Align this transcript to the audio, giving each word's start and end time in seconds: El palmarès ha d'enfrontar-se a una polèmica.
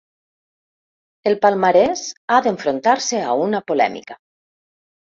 El 1.33 1.37
palmarès 1.43 2.03
ha 2.31 2.41
d'enfrontar-se 2.49 3.23
a 3.31 3.39
una 3.45 3.65
polèmica. 3.71 4.23